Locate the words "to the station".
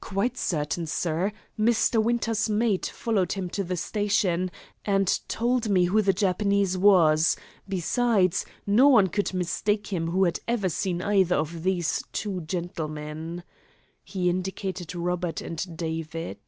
3.50-4.50